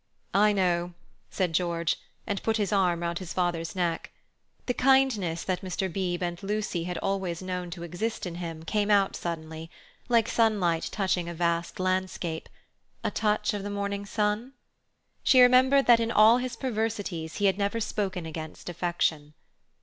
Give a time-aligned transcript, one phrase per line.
[0.33, 0.95] "I know,"
[1.29, 4.09] said George, and put his arm round his father's neck.
[4.65, 5.93] The kindness that Mr.
[5.93, 9.69] Beebe and Lucy had always known to exist in him came out suddenly,
[10.09, 14.53] like sunlight touching a vast landscape—a touch of the morning sun?
[15.21, 19.35] She remembered that in all his perversities he had never spoken against affection.